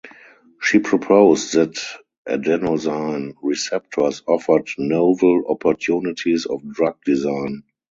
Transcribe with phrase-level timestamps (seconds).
[0.59, 1.77] She proposed that
[2.27, 7.61] adenosine receptors offered novel opportunities of drug design.